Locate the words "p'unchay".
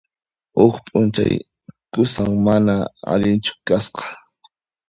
0.85-1.33